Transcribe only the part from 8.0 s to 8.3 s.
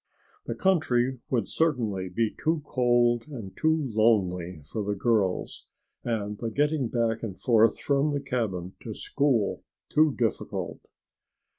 the